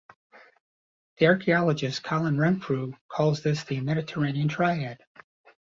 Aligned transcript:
The 1.17 1.27
archaeologist 1.27 2.01
Colin 2.03 2.35
Renfrew 2.39 2.93
calls 3.07 3.43
this 3.43 3.63
the 3.65 3.81
"Mediterranean 3.81 4.47
triad". 4.47 4.97